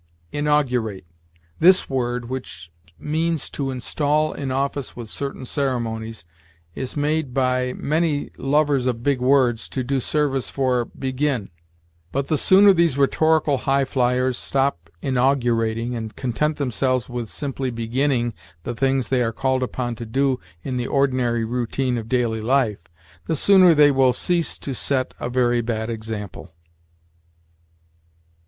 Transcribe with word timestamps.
INAUGURATE. 0.31 1.05
This 1.59 1.87
word, 1.87 2.27
which 2.27 2.71
means 2.97 3.51
to 3.51 3.69
install 3.69 4.33
in 4.33 4.49
office 4.49 4.95
with 4.95 5.11
certain 5.11 5.45
ceremonies, 5.45 6.25
is 6.73 6.97
made, 6.97 7.35
by 7.35 7.73
many 7.73 8.31
lovers 8.35 8.87
of 8.87 9.03
big 9.03 9.19
words, 9.21 9.69
to 9.69 9.83
do 9.83 9.99
service 9.99 10.49
for 10.49 10.85
begin; 10.85 11.51
but 12.11 12.29
the 12.29 12.37
sooner 12.39 12.73
these 12.73 12.97
rhetorical 12.97 13.59
high 13.59 13.85
fliers 13.85 14.39
stop 14.39 14.89
inaugurating 15.03 15.95
and 15.95 16.15
content 16.15 16.57
themselves 16.57 17.07
with 17.07 17.29
simply 17.29 17.69
beginning 17.69 18.33
the 18.63 18.73
things 18.73 19.09
they 19.09 19.21
are 19.21 19.31
called 19.31 19.61
upon 19.61 19.93
to 19.97 20.05
do 20.07 20.39
in 20.63 20.77
the 20.77 20.87
ordinary 20.87 21.45
routine 21.45 21.95
of 21.99 22.09
daily 22.09 22.41
life, 22.41 22.79
the 23.27 23.35
sooner 23.35 23.75
they 23.75 23.91
will 23.91 24.13
cease 24.13 24.57
to 24.57 24.73
set 24.73 25.13
a 25.19 25.29
very 25.29 25.61
bad 25.61 25.91
example. 25.91 26.55